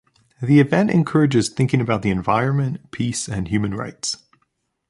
[0.41, 4.17] The event encourages thinking about the environment, peace and human rights.